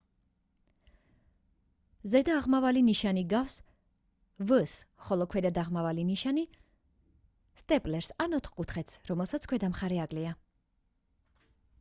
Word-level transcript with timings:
ზედა 2.13 2.37
აღმავალი 2.43 2.81
ნიშანი 2.87 3.23
ჰგავს 3.25 3.53
v-ს 4.51 4.73
ხოლო 5.09 5.27
ქვედა 5.35 5.51
დაღმავალი 5.59 6.07
ნიშანი 6.09 6.47
სტეპლერს 7.63 8.11
ან 8.27 8.35
ოთხკუთხედს 8.41 8.97
რომელსაც 9.13 9.47
ქვედა 9.53 9.73
მხარე 9.77 10.01
აკლია 10.09 10.33